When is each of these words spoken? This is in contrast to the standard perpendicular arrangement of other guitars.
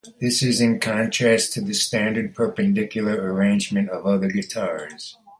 This 0.19 0.41
is 0.41 0.59
in 0.59 0.79
contrast 0.79 1.53
to 1.53 1.61
the 1.61 1.75
standard 1.75 2.33
perpendicular 2.33 3.13
arrangement 3.31 3.91
of 3.91 4.03
other 4.07 4.29
guitars. 4.31 5.15